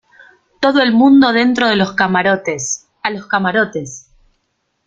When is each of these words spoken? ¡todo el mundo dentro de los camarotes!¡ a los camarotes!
¡todo 0.59 0.81
el 0.81 0.93
mundo 0.93 1.31
dentro 1.31 1.67
de 1.67 1.75
los 1.75 1.93
camarotes!¡ 1.93 2.87
a 3.03 3.11
los 3.11 3.27
camarotes! 3.27 4.09